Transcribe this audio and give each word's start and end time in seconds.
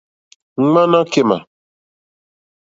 Ŋwánâ 0.69 0.99
kémà. 1.11 1.37